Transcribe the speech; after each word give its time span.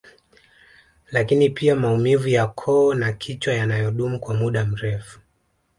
Lakini 1.11 1.49
pia 1.49 1.75
maumivu 1.75 2.27
ya 2.27 2.47
koo 2.47 2.93
na 2.93 3.13
kichwa 3.13 3.53
yanayodumu 3.53 4.19
kwa 4.19 4.33
muda 4.35 4.65
mrefu 4.65 5.19